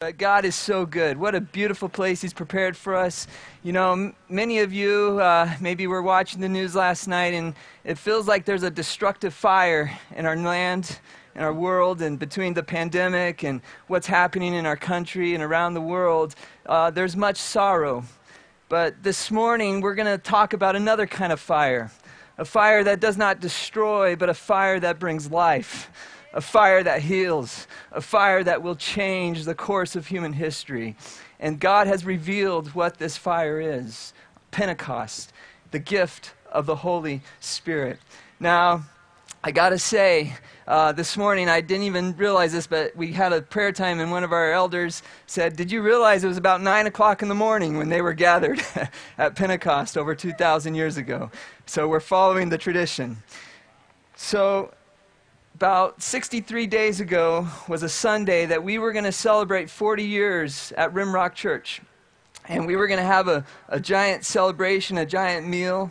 [0.00, 1.18] But God is so good.
[1.18, 3.26] What a beautiful place He's prepared for us.
[3.62, 7.52] You know, m- many of you uh, maybe were watching the news last night, and
[7.84, 11.00] it feels like there's a destructive fire in our land,
[11.34, 15.74] in our world, and between the pandemic and what's happening in our country and around
[15.74, 16.34] the world.
[16.64, 18.02] Uh, there's much sorrow.
[18.70, 21.92] But this morning, we're going to talk about another kind of fire
[22.38, 25.90] a fire that does not destroy, but a fire that brings life
[26.32, 30.96] a fire that heals, a fire that will change the course of human history.
[31.38, 34.12] And God has revealed what this fire is
[34.50, 35.32] Pentecost,
[35.70, 37.98] the gift of the Holy Spirit.
[38.38, 38.84] Now,
[39.42, 40.34] I got to say,
[40.66, 44.10] uh, this morning, I didn't even realize this, but we had a prayer time, and
[44.10, 47.34] one of our elders said, Did you realize it was about 9 o'clock in the
[47.34, 48.62] morning when they were gathered
[49.18, 51.30] at Pentecost over 2,000 years ago?
[51.64, 53.16] So we're following the tradition.
[54.14, 54.74] So
[55.60, 60.72] about 63 days ago was a Sunday that we were going to celebrate 40 years
[60.74, 61.82] at Rimrock Church.
[62.48, 65.90] And we were going to have a, a giant celebration, a giant meal.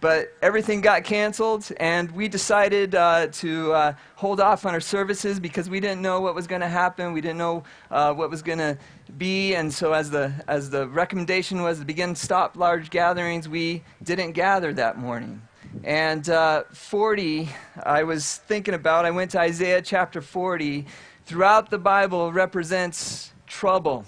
[0.00, 5.38] But everything got canceled, and we decided uh, to uh, hold off on our services
[5.38, 7.12] because we didn't know what was going to happen.
[7.12, 8.78] We didn't know uh, what was going to
[9.18, 9.54] be.
[9.54, 14.32] And so, as the, as the recommendation was to begin stop large gatherings, we didn't
[14.32, 15.42] gather that morning.
[15.84, 17.48] And uh, 40,
[17.82, 20.86] I was thinking about, I went to Isaiah chapter 40.
[21.26, 24.04] Throughout the Bible represents trouble,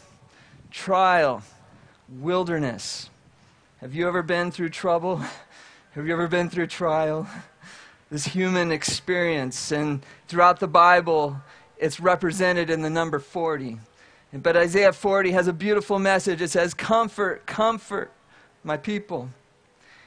[0.71, 1.43] trial,
[2.09, 3.11] wilderness.
[3.81, 5.17] Have you ever been through trouble?
[5.95, 7.29] Have you ever been through trial?
[8.11, 9.73] This human experience.
[9.73, 11.37] And throughout the Bible,
[11.79, 13.79] it's represented in the number 40.
[14.33, 16.41] But Isaiah 40 has a beautiful message.
[16.41, 18.13] It says, Comfort, comfort
[18.63, 19.31] my people.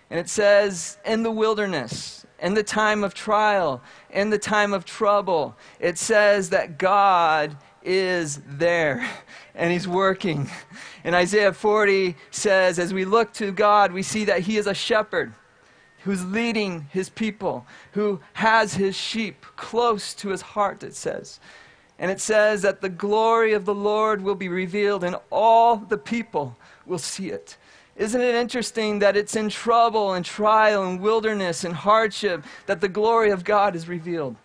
[0.10, 4.86] And it says, in the wilderness, in the time of trial, in the time of
[4.86, 9.10] trouble, it says that God is there
[9.56, 10.50] and He's working.
[11.04, 14.74] And Isaiah 40 says, as we look to God, we see that He is a
[14.74, 15.34] shepherd
[16.04, 21.40] who's leading His people, who has His sheep close to His heart, it says.
[22.00, 25.98] And it says that the glory of the Lord will be revealed, and all the
[25.98, 26.56] people
[26.86, 27.58] will see it.
[27.98, 32.88] Isn't it interesting that it's in trouble and trial and wilderness and hardship that the
[32.88, 34.36] glory of God is revealed?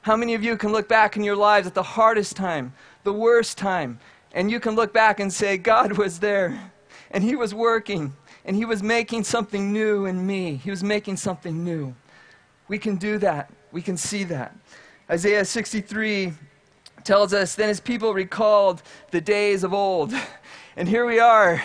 [0.00, 2.72] How many of you can look back in your lives at the hardest time,
[3.04, 4.00] the worst time,
[4.32, 6.72] and you can look back and say, God was there,
[7.10, 8.14] and He was working,
[8.46, 10.56] and He was making something new in me.
[10.56, 11.94] He was making something new.
[12.66, 13.52] We can do that.
[13.72, 14.56] We can see that.
[15.10, 16.32] Isaiah 63
[17.04, 20.14] tells us, Then His people recalled the days of old.
[20.76, 21.62] And here we are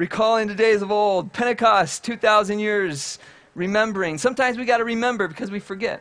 [0.00, 3.18] recalling the days of old, Pentecost, 2,000 years,
[3.54, 4.16] remembering.
[4.16, 6.00] Sometimes we got to remember because we forget.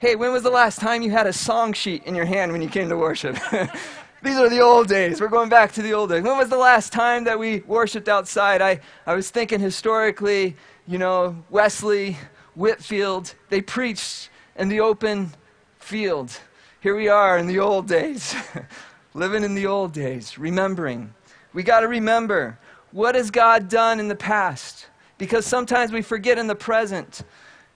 [0.00, 2.60] Hey, when was the last time you had a song sheet in your hand when
[2.60, 3.36] you came to worship?
[4.24, 5.20] These are the old days.
[5.20, 6.24] We're going back to the old days.
[6.24, 8.60] When was the last time that we worshiped outside?
[8.60, 10.56] I, I was thinking historically,
[10.88, 12.16] you know, Wesley,
[12.56, 15.30] Whitefield, they preached in the open
[15.78, 16.36] field.
[16.80, 18.34] Here we are in the old days,
[19.14, 21.14] living in the old days, remembering.
[21.52, 22.58] We got to remember
[22.92, 24.86] what has God done in the past?
[25.18, 27.22] Because sometimes we forget in the present.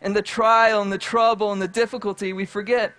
[0.00, 2.92] In the trial and the trouble and the difficulty, we forget.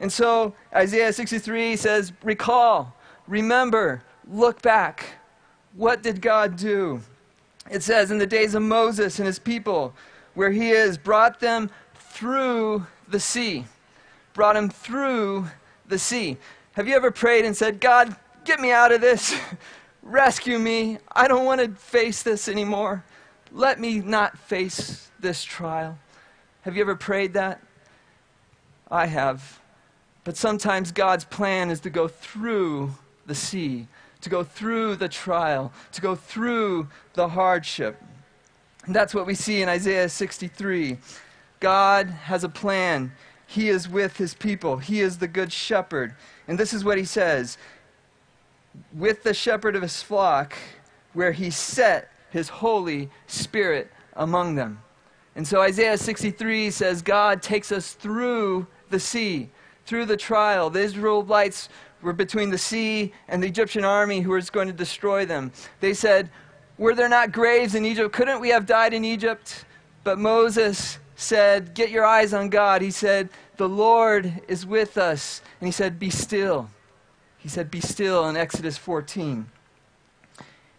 [0.00, 2.94] And so Isaiah 63 says, Recall,
[3.28, 5.06] remember, look back.
[5.74, 7.00] What did God do?
[7.70, 9.94] It says, In the days of Moses and his people,
[10.34, 13.66] where he has brought them through the sea.
[14.32, 15.46] Brought them through
[15.86, 16.36] the sea.
[16.72, 19.38] Have you ever prayed and said, God, get me out of this?
[20.02, 20.98] Rescue me.
[21.12, 23.04] I don't want to face this anymore.
[23.52, 25.98] Let me not face this trial.
[26.62, 27.60] Have you ever prayed that?
[28.90, 29.60] I have.
[30.24, 32.94] But sometimes God's plan is to go through
[33.26, 33.88] the sea,
[34.20, 38.02] to go through the trial, to go through the hardship.
[38.86, 40.98] And that's what we see in Isaiah 63.
[41.60, 43.12] God has a plan.
[43.46, 44.78] He is with his people.
[44.78, 46.14] He is the good shepherd.
[46.48, 47.58] And this is what he says
[48.96, 50.54] with the shepherd of his flock,
[51.12, 54.80] where he set his Holy Spirit among them.
[55.36, 59.48] And so Isaiah 63 says God takes us through the sea,
[59.86, 60.70] through the trial.
[60.70, 61.68] The Israelites
[62.02, 65.52] were between the sea and the Egyptian army who was going to destroy them.
[65.80, 66.30] They said,
[66.78, 68.12] Were there not graves in Egypt?
[68.12, 69.64] Couldn't we have died in Egypt?
[70.02, 72.82] But Moses said, Get your eyes on God.
[72.82, 75.42] He said, The Lord is with us.
[75.60, 76.70] And he said, Be still.
[77.40, 79.46] He said, Be still in Exodus 14.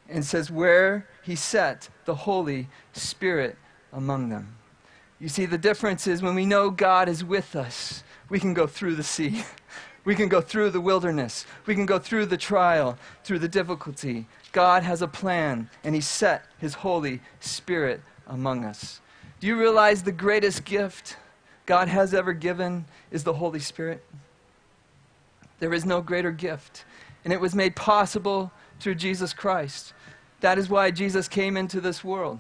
[0.10, 3.58] And says, Where he set the Holy Spirit
[3.92, 4.56] among them.
[5.20, 8.66] You see, the difference is when we know God is with us, we can go
[8.66, 9.44] through the sea.
[10.04, 11.46] We can go through the wilderness.
[11.68, 14.26] We can go through the trial, through the difficulty.
[14.52, 19.00] God has a plan, and He set His Holy Spirit among us.
[19.40, 21.18] Do you realize the greatest gift
[21.68, 24.04] God has ever given is the Holy Spirit?
[25.62, 26.86] There is no greater gift.
[27.24, 29.94] And it was made possible through Jesus Christ.
[30.40, 32.40] That is why Jesus came into this world.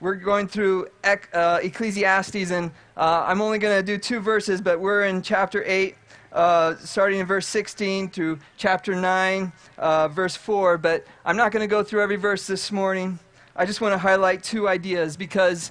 [0.00, 4.80] We're going through uh, Ecclesiastes, and uh, I'm only going to do two verses, but
[4.80, 5.94] we're in chapter 8,
[6.32, 10.78] uh, starting in verse 16 through chapter 9, uh, verse 4.
[10.78, 13.18] But I'm not going to go through every verse this morning.
[13.56, 15.70] I just want to highlight two ideas because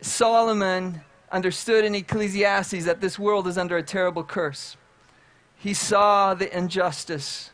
[0.00, 1.00] Solomon
[1.30, 4.76] understood in Ecclesiastes that this world is under a terrible curse.
[5.58, 7.50] He saw the injustice,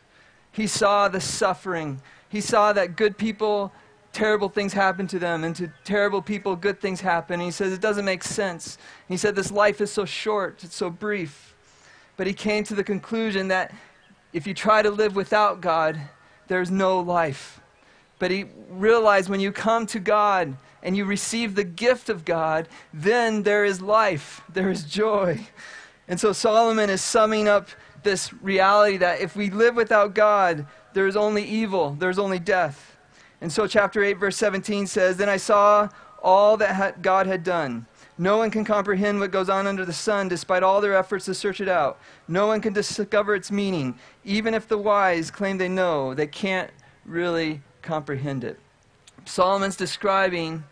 [0.51, 3.71] he saw the suffering, he saw that good people,
[4.13, 7.35] terrible things happen to them, and to terrible people, good things happen.
[7.35, 8.77] And he says it doesn't make sense.
[9.07, 11.55] And he said this life is so short, it's so brief.
[12.15, 13.73] But he came to the conclusion that
[14.33, 15.99] if you try to live without God,
[16.47, 17.59] there's no life.
[18.19, 22.67] But he realized when you come to God and you receive the gift of God,
[22.93, 25.47] then there is life, there is joy.
[26.07, 27.69] And so Solomon is summing up
[28.05, 32.95] this reality that if we live without God, there is only evil, there's only death.
[33.41, 35.89] And so, chapter 8, verse 17 says Then I saw
[36.23, 37.85] all that God had done.
[38.17, 41.33] No one can comprehend what goes on under the sun, despite all their efforts to
[41.33, 41.99] search it out.
[42.29, 43.99] No one can discover its meaning.
[44.23, 46.71] Even if the wise claim they know, they can't
[47.03, 48.57] really comprehend it.
[49.25, 50.63] Solomon's describing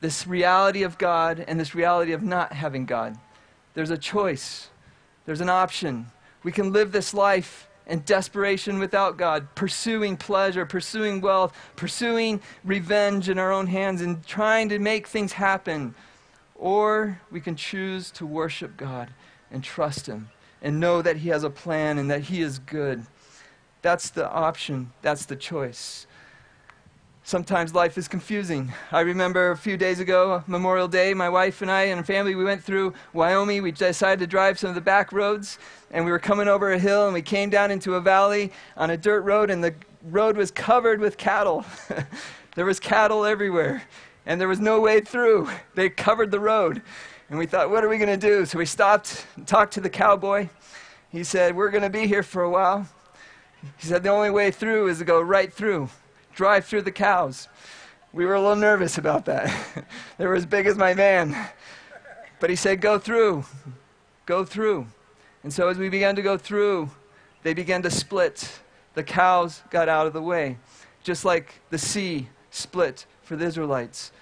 [0.00, 3.18] this reality of God and this reality of not having God.
[3.74, 4.68] There's a choice,
[5.26, 6.06] there's an option.
[6.42, 13.28] We can live this life in desperation without God, pursuing pleasure, pursuing wealth, pursuing revenge
[13.28, 15.94] in our own hands, and trying to make things happen.
[16.54, 19.10] Or we can choose to worship God
[19.50, 20.30] and trust Him
[20.62, 23.04] and know that He has a plan and that He is good.
[23.82, 26.06] That's the option, that's the choice.
[27.24, 28.72] Sometimes life is confusing.
[28.90, 32.42] I remember a few days ago, Memorial Day, my wife and I and family, we
[32.42, 33.62] went through Wyoming.
[33.62, 35.60] We decided to drive some of the back roads,
[35.92, 38.90] and we were coming over a hill, and we came down into a valley on
[38.90, 39.72] a dirt road, and the
[40.02, 41.64] road was covered with cattle.
[42.56, 43.84] there was cattle everywhere,
[44.26, 45.48] and there was no way through.
[45.76, 46.82] They covered the road.
[47.30, 48.44] And we thought, what are we going to do?
[48.46, 50.48] So we stopped and talked to the cowboy.
[51.08, 52.88] He said, We're going to be here for a while.
[53.78, 55.88] He said, The only way through is to go right through
[56.34, 57.48] drive through the cows.
[58.12, 59.86] We were a little nervous about that.
[60.18, 61.34] they were as big as my van.
[62.40, 63.44] But he said, Go through.
[64.26, 64.86] Go through.
[65.42, 66.90] And so as we began to go through,
[67.42, 68.60] they began to split.
[68.94, 70.58] The cows got out of the way,
[71.02, 74.12] just like the sea split for the Israelites.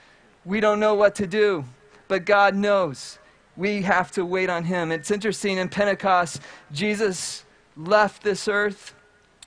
[0.45, 1.65] We don't know what to do,
[2.09, 3.19] but God knows.
[3.57, 4.93] We have to wait on Him.
[4.93, 6.41] It's interesting in Pentecost,
[6.73, 7.45] Jesus
[7.77, 8.95] left this earth,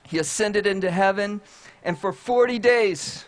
[0.06, 1.40] He ascended into heaven.
[1.82, 3.24] And for 40 days,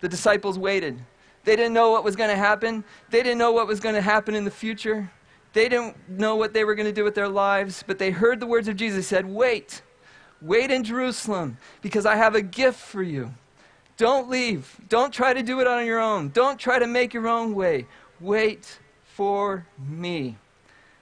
[0.00, 0.98] the disciples waited.
[1.44, 2.84] They didn't know what was going to happen.
[3.10, 5.10] They didn't know what was going to happen in the future.
[5.52, 8.40] They didn't know what they were going to do with their lives, but they heard
[8.40, 8.96] the words of Jesus.
[8.96, 9.82] He said, Wait,
[10.40, 13.34] wait in Jerusalem, because I have a gift for you.
[13.96, 14.80] Don't leave.
[14.88, 16.28] Don't try to do it on your own.
[16.30, 17.86] Don't try to make your own way.
[18.20, 20.36] Wait for me.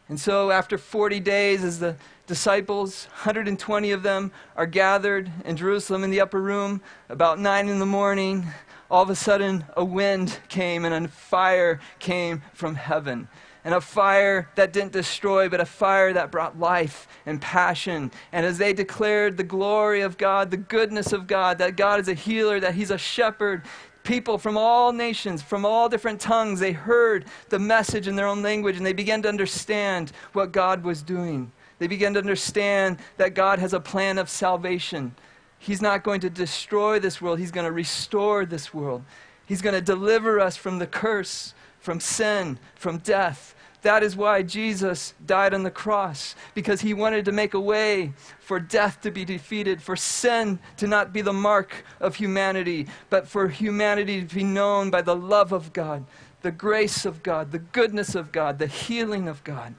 [0.09, 1.97] And so, after 40 days, as the
[2.29, 7.81] disciples, 120 of them, are gathered in Jerusalem in the upper room about 9 in
[7.81, 8.47] the morning.
[8.89, 13.27] All of a sudden, a wind came and a fire came from heaven.
[13.65, 18.13] And a fire that didn't destroy, but a fire that brought life and passion.
[18.33, 22.09] And as they declared the glory of God, the goodness of God, that God is
[22.09, 23.63] a healer, that He's a shepherd,
[24.05, 28.43] people from all nations, from all different tongues, they heard the message in their own
[28.43, 31.53] language and they began to understand what God was doing.
[31.79, 35.15] They begin to understand that God has a plan of salvation.
[35.59, 39.03] He's not going to destroy this world, He's going to restore this world.
[39.47, 43.55] He's going to deliver us from the curse, from sin, from death.
[43.83, 48.13] That is why Jesus died on the cross, because he wanted to make a way
[48.41, 53.29] for death to be defeated, for sin to not be the mark of humanity, but
[53.29, 56.05] for humanity to be known by the love of God,
[56.43, 59.75] the grace of God, the goodness of God, the healing of God.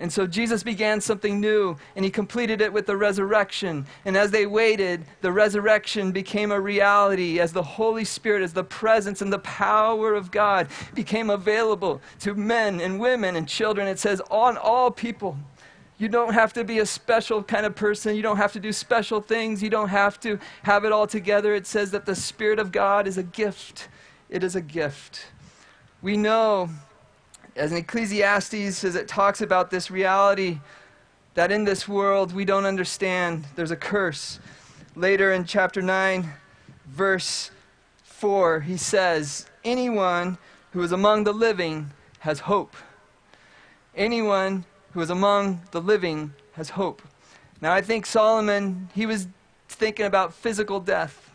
[0.00, 3.84] And so Jesus began something new, and he completed it with the resurrection.
[4.04, 8.62] And as they waited, the resurrection became a reality as the Holy Spirit, as the
[8.62, 13.88] presence and the power of God became available to men and women and children.
[13.88, 15.36] It says, on all people.
[15.98, 18.14] You don't have to be a special kind of person.
[18.14, 19.64] You don't have to do special things.
[19.64, 21.54] You don't have to have it all together.
[21.54, 23.88] It says that the Spirit of God is a gift.
[24.30, 25.26] It is a gift.
[26.00, 26.70] We know
[27.58, 30.60] as in Ecclesiastes, as it talks about this reality,
[31.34, 33.44] that in this world we don't understand.
[33.56, 34.38] There's a curse.
[34.94, 36.32] Later in chapter 9,
[36.86, 37.50] verse
[38.04, 40.38] 4, he says, Anyone
[40.72, 42.76] who is among the living has hope.
[43.94, 47.02] Anyone who is among the living has hope.
[47.60, 49.26] Now, I think Solomon, he was
[49.68, 51.30] thinking about physical death.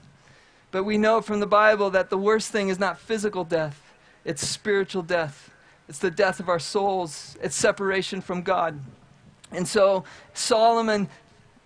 [0.72, 3.94] But we know from the Bible that the worst thing is not physical death,
[4.26, 5.53] it's spiritual death.
[5.88, 8.80] It's the death of our souls, it's separation from God.
[9.52, 11.10] And so Solomon,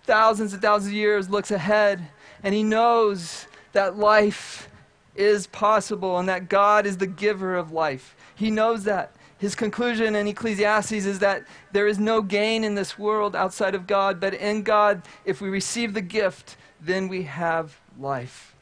[0.04, 2.06] thousands and thousands of years, looks ahead
[2.42, 4.68] and he knows that life
[5.14, 8.16] is possible and that God is the giver of life.
[8.34, 9.12] He knows that.
[9.38, 13.86] His conclusion in Ecclesiastes is that there is no gain in this world outside of
[13.86, 18.54] God, but in God, if we receive the gift, then we have life.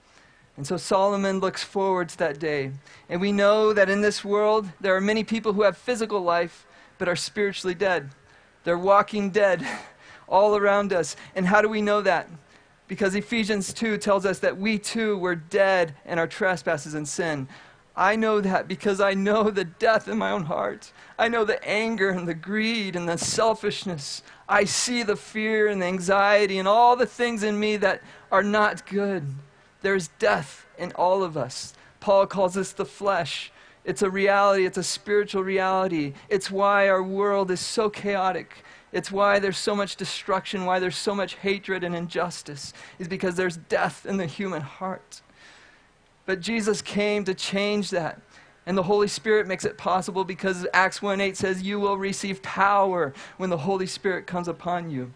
[0.56, 2.72] And so Solomon looks forward to that day.
[3.08, 6.66] And we know that in this world, there are many people who have physical life,
[6.98, 8.10] but are spiritually dead.
[8.64, 9.66] They're walking dead
[10.28, 11.14] all around us.
[11.34, 12.28] And how do we know that?
[12.88, 17.48] Because Ephesians 2 tells us that we too were dead in our trespasses and sin.
[17.96, 20.92] I know that because I know the death in my own heart.
[21.18, 24.22] I know the anger and the greed and the selfishness.
[24.48, 28.42] I see the fear and the anxiety and all the things in me that are
[28.42, 29.34] not good.
[29.82, 31.74] There's death in all of us.
[32.00, 33.52] Paul calls this the flesh.
[33.84, 36.14] It's a reality, it's a spiritual reality.
[36.28, 38.64] It's why our world is so chaotic.
[38.92, 43.36] It's why there's so much destruction, why there's so much hatred and injustice, is because
[43.36, 45.20] there's death in the human heart.
[46.24, 48.20] But Jesus came to change that.
[48.66, 52.42] And the Holy Spirit makes it possible because Acts 1 8 says, You will receive
[52.42, 55.12] power when the Holy Spirit comes upon you.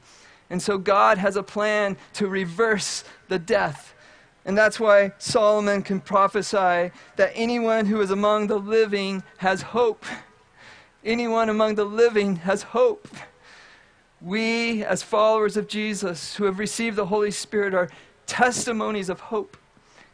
[0.51, 3.95] And so God has a plan to reverse the death.
[4.45, 10.05] And that's why Solomon can prophesy that anyone who is among the living has hope.
[11.05, 13.09] Anyone among the living has hope.
[14.21, 17.91] We, as followers of Jesus who have received the Holy Spirit, are
[18.27, 19.57] testimonies of hope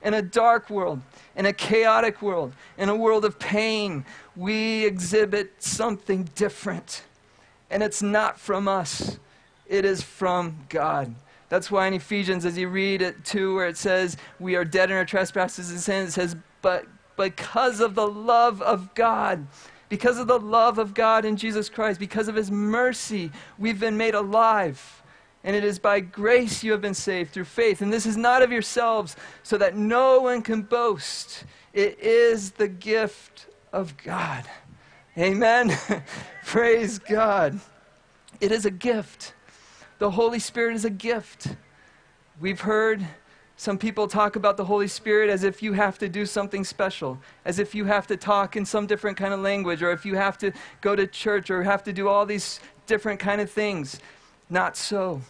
[0.02, 1.00] in a dark world,
[1.34, 4.04] in a chaotic world, in a world of pain,
[4.36, 7.02] we exhibit something different.
[7.70, 9.18] And it's not from us,
[9.66, 11.14] it is from God.
[11.48, 14.90] That's why in Ephesians, as you read it too, where it says, We are dead
[14.90, 16.86] in our trespasses and sins, it says, But
[17.16, 19.46] because of the love of God,
[19.88, 23.96] because of the love of God in Jesus Christ, because of his mercy, we've been
[23.96, 25.02] made alive
[25.46, 27.80] and it is by grace you have been saved through faith.
[27.80, 31.44] And this is not of yourselves, so that no one can boast.
[31.72, 34.44] It is the gift of God.
[35.16, 35.72] Amen.
[36.44, 37.60] Praise God.
[38.40, 39.34] It is a gift.
[39.98, 41.56] The Holy Spirit is a gift.
[42.40, 43.06] We've heard
[43.56, 47.18] some people talk about the Holy Spirit as if you have to do something special,
[47.46, 50.16] as if you have to talk in some different kind of language, or if you
[50.16, 53.98] have to go to church or have to do all these different kind of things.
[54.50, 55.22] Not so.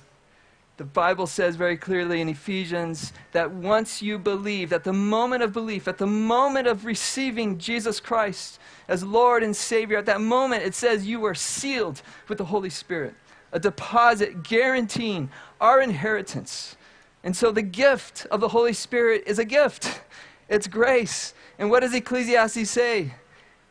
[0.77, 5.53] The Bible says very clearly in Ephesians that once you believe, at the moment of
[5.53, 8.59] belief, at the moment of receiving Jesus Christ
[8.89, 12.69] as Lord and Savior, at that moment it says you are sealed with the Holy
[12.69, 13.15] Spirit,
[13.53, 16.77] a deposit guaranteeing our inheritance.
[17.25, 20.01] And so the gift of the Holy Spirit is a gift,
[20.49, 21.35] it's grace.
[21.59, 23.15] And what does Ecclesiastes say?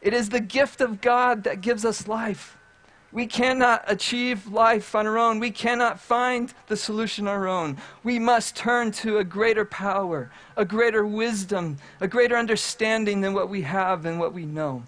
[0.01, 2.57] It is the gift of God that gives us life.
[3.11, 5.39] We cannot achieve life on our own.
[5.39, 7.77] We cannot find the solution on our own.
[8.03, 13.47] We must turn to a greater power, a greater wisdom, a greater understanding than what
[13.47, 14.83] we have and what we know.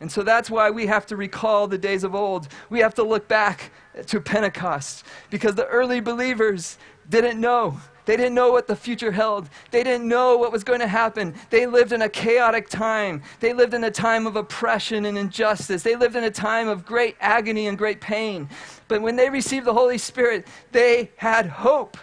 [0.00, 2.48] And so that's why we have to recall the days of old.
[2.70, 3.72] We have to look back
[4.06, 6.78] to Pentecost because the early believers
[7.08, 7.80] didn't know.
[8.08, 9.50] They didn't know what the future held.
[9.70, 11.34] They didn't know what was going to happen.
[11.50, 13.22] They lived in a chaotic time.
[13.40, 15.82] They lived in a time of oppression and injustice.
[15.82, 18.48] They lived in a time of great agony and great pain.
[18.88, 21.98] But when they received the Holy Spirit, they had hope.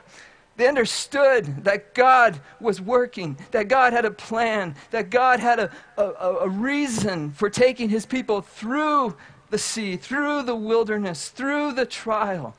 [0.57, 5.71] They understood that God was working, that God had a plan, that God had a,
[5.97, 6.03] a,
[6.43, 9.17] a reason for taking his people through
[9.49, 12.55] the sea, through the wilderness, through the trial.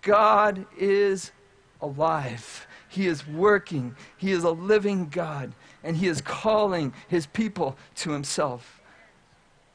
[0.00, 1.32] God is
[1.80, 2.66] alive.
[2.88, 3.96] He is working.
[4.18, 5.52] He is a living God,
[5.82, 8.80] and He is calling His people to Himself.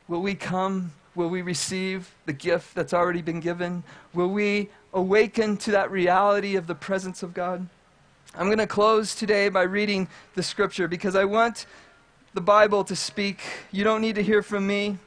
[0.07, 0.93] Will we come?
[1.15, 3.83] Will we receive the gift that's already been given?
[4.13, 7.67] Will we awaken to that reality of the presence of God?
[8.35, 11.67] I'm going to close today by reading the scripture because I want
[12.33, 13.41] the Bible to speak.
[13.71, 14.97] You don't need to hear from me,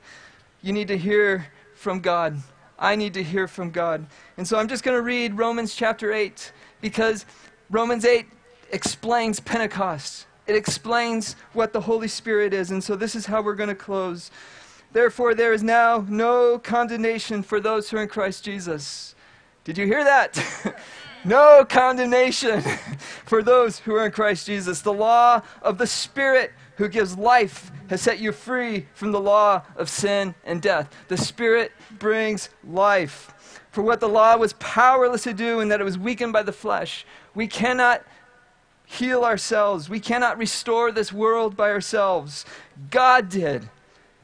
[0.63, 2.39] you need to hear from God.
[2.79, 4.07] I need to hear from God.
[4.39, 7.27] And so I'm just going to read Romans chapter 8 because
[7.69, 8.27] Romans 8
[8.71, 10.27] explains Pentecost.
[10.47, 12.71] It explains what the Holy Spirit is.
[12.71, 14.31] And so this is how we're going to close.
[14.93, 19.15] Therefore, there is now no condemnation for those who are in Christ Jesus.
[19.65, 20.77] Did you hear that?
[21.25, 22.61] no condemnation
[23.27, 24.81] for those who are in Christ Jesus.
[24.81, 29.63] The law of the Spirit who gives life has set you free from the law
[29.77, 30.89] of sin and death.
[31.09, 33.35] The Spirit brings life.
[33.71, 36.53] For what the law was powerless to do, and that it was weakened by the
[36.53, 38.03] flesh, we cannot
[38.87, 39.89] heal ourselves.
[39.89, 42.45] We cannot restore this world by ourselves.
[42.91, 43.69] God did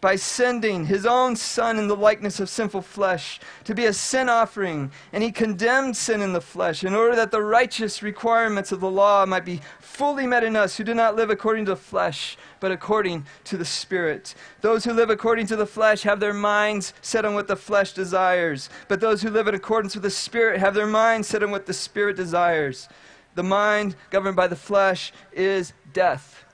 [0.07, 4.29] by sending his own Son in the likeness of sinful flesh to be a sin
[4.29, 8.79] offering, and he condemned sin in the flesh in order that the righteous requirements of
[8.79, 11.77] the law might be fully met in us who do not live according to the
[11.77, 14.37] flesh, but according to the Spirit.
[14.61, 17.93] Those who live according to the flesh have their minds set on what the flesh
[17.93, 21.51] desires, but those who live in accordance with the Spirit have their minds set on
[21.51, 22.89] what the Spirit desires.
[23.35, 26.45] The mind governed by the flesh is death,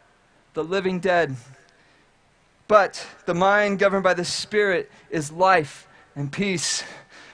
[0.54, 1.36] the living dead.
[2.72, 5.86] But the mind governed by the Spirit is life
[6.16, 6.82] and peace.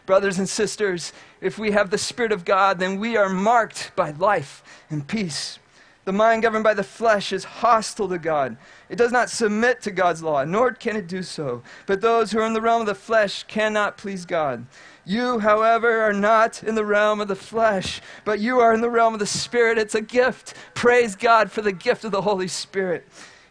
[0.04, 4.10] Brothers and sisters, if we have the Spirit of God, then we are marked by
[4.10, 5.60] life and peace.
[6.06, 8.56] The mind governed by the flesh is hostile to God.
[8.88, 11.62] It does not submit to God's law, nor can it do so.
[11.86, 14.66] But those who are in the realm of the flesh cannot please God.
[15.04, 18.90] You, however, are not in the realm of the flesh, but you are in the
[18.90, 19.78] realm of the Spirit.
[19.78, 20.54] It's a gift.
[20.74, 23.06] Praise God for the gift of the Holy Spirit.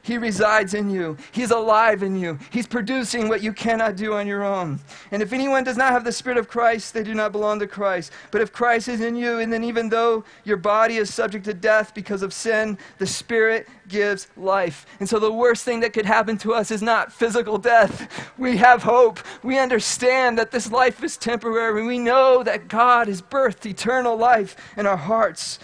[0.07, 1.17] He resides in you.
[1.33, 2.39] He's alive in you.
[2.49, 4.79] He's producing what you cannot do on your own.
[5.11, 7.67] And if anyone does not have the Spirit of Christ, they do not belong to
[7.67, 8.13] Christ.
[8.31, 11.53] But if Christ is in you, and then even though your body is subject to
[11.53, 14.85] death because of sin, the Spirit gives life.
[15.01, 18.31] And so the worst thing that could happen to us is not physical death.
[18.37, 19.19] We have hope.
[19.43, 21.85] We understand that this life is temporary.
[21.85, 25.59] We know that God has birthed eternal life in our hearts.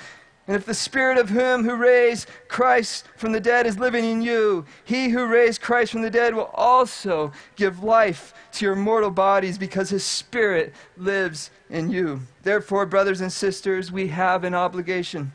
[0.46, 4.22] And if the Spirit of Him who raised Christ from the dead is living in
[4.22, 9.12] you, He who raised Christ from the dead will also give life to your mortal
[9.12, 12.22] bodies because His Spirit lives in you.
[12.42, 15.32] Therefore, brothers and sisters, we have an obligation.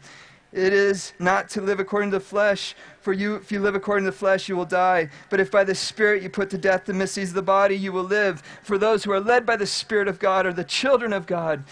[0.52, 4.04] It is not to live according to the flesh, for you, if you live according
[4.04, 5.10] to the flesh, you will die.
[5.28, 7.92] But if by the Spirit you put to death the misdeeds of the body, you
[7.92, 8.42] will live.
[8.62, 11.64] For those who are led by the Spirit of God are the children of God.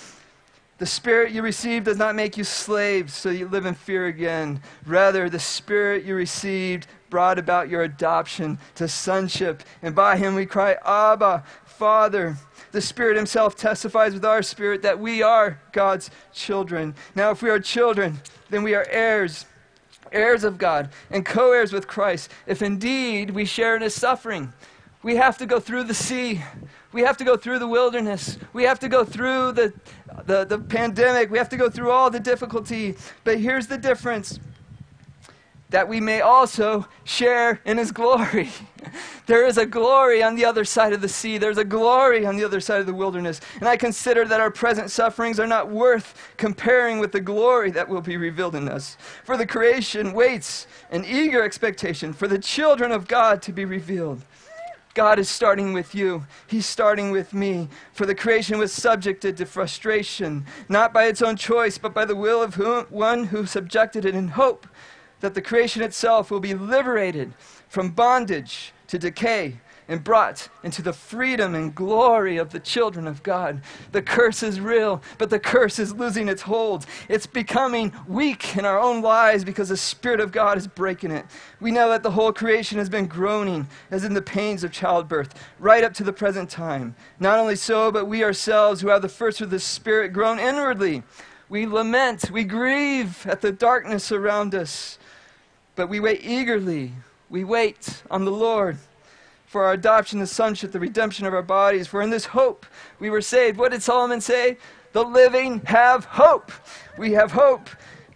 [0.79, 4.61] The Spirit you received does not make you slaves so you live in fear again.
[4.85, 9.62] Rather, the Spirit you received brought about your adoption to sonship.
[9.81, 12.37] And by him we cry, Abba, Father.
[12.73, 16.95] The Spirit Himself testifies with our spirit that we are God's children.
[17.15, 19.47] Now, if we are children, then we are heirs,
[20.12, 24.53] heirs of God, and co heirs with Christ, if indeed we share in His suffering.
[25.03, 26.43] We have to go through the sea.
[26.92, 28.38] We have to go through the wilderness.
[28.53, 29.72] We have to go through the,
[30.25, 31.31] the, the pandemic.
[31.31, 32.96] We have to go through all the difficulty.
[33.25, 34.38] But here's the difference
[35.70, 38.51] that we may also share in his glory.
[39.27, 41.38] there is a glory on the other side of the sea.
[41.38, 43.40] There's a glory on the other side of the wilderness.
[43.57, 47.88] And I consider that our present sufferings are not worth comparing with the glory that
[47.88, 48.96] will be revealed in us.
[49.25, 54.22] For the creation waits in eager expectation for the children of God to be revealed.
[54.96, 56.26] God is starting with you.
[56.46, 57.68] He's starting with me.
[57.92, 62.16] For the creation was subjected to frustration, not by its own choice, but by the
[62.16, 64.66] will of whom, one who subjected it in hope
[65.20, 67.35] that the creation itself will be liberated
[67.68, 73.22] from bondage to decay and brought into the freedom and glory of the children of
[73.22, 73.62] God.
[73.92, 76.87] The curse is real, but the curse is losing its hold.
[77.09, 81.25] It's becoming weak in our own lives because the Spirit of God is breaking it.
[81.61, 85.35] We know that the whole creation has been groaning as in the pains of childbirth
[85.59, 86.96] right up to the present time.
[87.20, 91.05] Not only so, but we ourselves who have the first of the Spirit groan inwardly.
[91.49, 94.99] We lament, we grieve at the darkness around us,
[95.77, 96.92] but we wait eagerly.
[97.31, 98.79] We wait on the Lord
[99.57, 101.87] for our adoption, the sonship, the redemption of our bodies.
[101.87, 102.66] For in this hope
[103.01, 103.57] we were saved.
[103.57, 104.59] What did Solomon say?
[104.92, 106.53] The living have hope.
[106.99, 107.71] We have hope.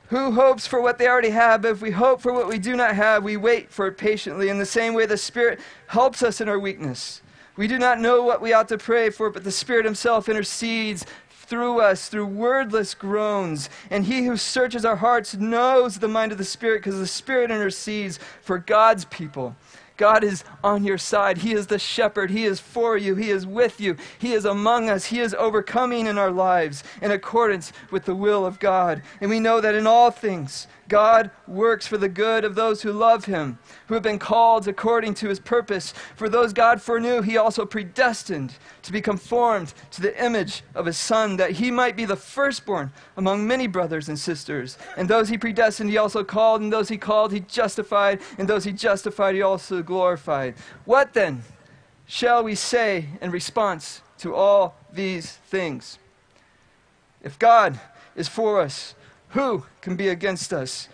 [0.09, 1.63] Who hopes for what they already have?
[1.63, 4.51] But if we hope for what we do not have, we wait for it patiently.
[4.51, 7.23] In the same way, the Spirit helps us in our weakness.
[7.57, 11.07] We do not know what we ought to pray for, but the Spirit Himself intercedes
[11.31, 13.71] through us through wordless groans.
[13.89, 17.51] And He who searches our hearts knows the mind of the Spirit because the Spirit
[17.51, 19.57] intercedes for God's people.
[20.01, 21.37] God is on your side.
[21.37, 22.31] He is the shepherd.
[22.31, 23.17] He is for you.
[23.17, 23.99] He is with you.
[24.19, 25.05] He is among us.
[25.05, 29.03] He is overcoming in our lives in accordance with the will of God.
[29.21, 32.93] And we know that in all things, God works for the good of those who
[32.93, 35.95] love him, who have been called according to his purpose.
[36.17, 40.99] For those God foreknew, he also predestined to be conformed to the image of his
[40.99, 44.77] Son, that he might be the firstborn among many brothers and sisters.
[44.99, 48.65] And those he predestined, he also called, and those he called, he justified, and those
[48.65, 50.57] he justified, he also glorified.
[50.85, 51.45] What then
[52.07, 55.99] shall we say in response to all these things?
[57.23, 57.79] If God
[58.17, 58.95] is for us,
[59.31, 60.89] who can be against us?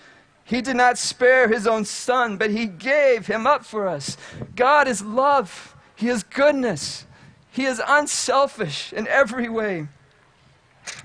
[0.44, 4.16] He did not spare his own son, but he gave him up for us.
[4.54, 7.06] God is love, he is goodness,
[7.50, 9.88] he is unselfish in every way.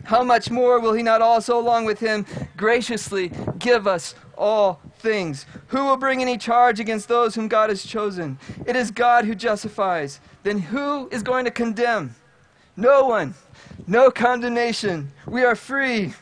[0.03, 5.45] How much more will he not also, along with him, graciously give us all things?
[5.67, 8.37] Who will bring any charge against those whom God has chosen?
[8.67, 10.19] It is God who justifies.
[10.43, 12.15] Then who is going to condemn?
[12.75, 13.33] No one.
[13.87, 15.11] No condemnation.
[15.25, 16.13] We are free.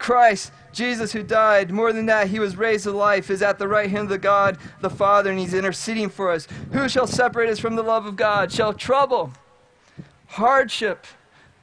[0.00, 3.68] Christ, Jesus, who died, more than that, he was raised to life, is at the
[3.68, 6.48] right hand of the God, the Father, and he's interceding for us.
[6.72, 8.50] Who shall separate us from the love of God?
[8.50, 9.32] Shall trouble,
[10.26, 11.06] hardship,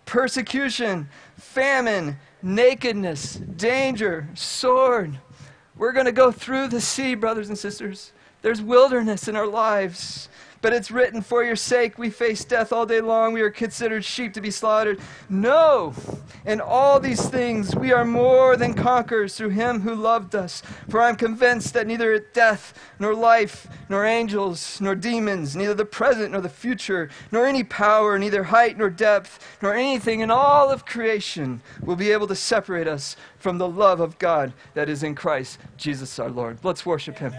[0.05, 5.17] persecution, famine, nakedness, danger, sword.
[5.75, 8.13] We're going to go through the sea, brothers and sisters.
[8.43, 10.29] There's wilderness in our lives.
[10.61, 13.33] But it's written, For your sake we face death all day long.
[13.33, 14.99] We are considered sheep to be slaughtered.
[15.29, 15.93] No!
[16.45, 20.63] In all these things we are more than conquerors through him who loved us.
[20.89, 25.85] For I am convinced that neither death, nor life, nor angels, nor demons, neither the
[25.85, 30.69] present nor the future, nor any power, neither height nor depth, nor anything in all
[30.69, 35.03] of creation will be able to separate us from the love of God that is
[35.03, 36.57] in Christ Jesus our Lord.
[36.63, 37.33] Let's worship him.